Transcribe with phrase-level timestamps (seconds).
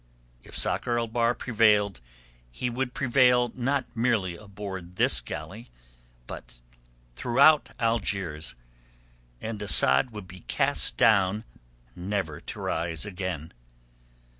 [0.41, 2.01] If Sakr el Bahr prevailed,
[2.51, 5.69] he would prevail not merely aboard this galley,
[6.25, 6.55] but
[7.13, 8.55] throughout Algiers,
[9.41, 11.43] and Asad would be cast down
[11.95, 13.53] never to rise again.